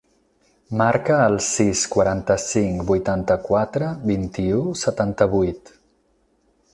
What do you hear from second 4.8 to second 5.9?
setanta-vuit.